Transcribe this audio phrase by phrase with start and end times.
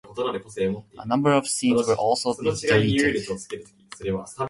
[0.97, 3.29] A number of scenes were also deleted.